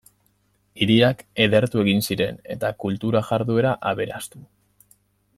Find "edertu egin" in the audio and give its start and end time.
1.45-2.01